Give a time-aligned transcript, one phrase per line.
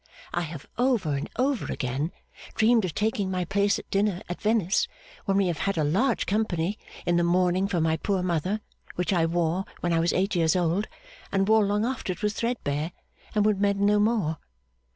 [0.33, 2.11] I have over and over again
[2.55, 4.87] dreamed of taking my place at dinner at Venice
[5.25, 8.61] when we have had a large company, in the mourning for my poor mother
[8.95, 10.87] which I wore when I was eight years old,
[11.31, 12.93] and wore long after it was threadbare
[13.35, 14.37] and would mend no more.